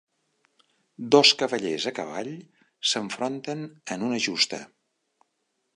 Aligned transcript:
Dos 1.15 1.33
cavallers 1.41 1.85
a 1.91 1.93
cavall 1.99 2.31
s'enfronten 2.93 3.65
en 3.97 4.09
una 4.09 4.23
justa. 4.29 4.63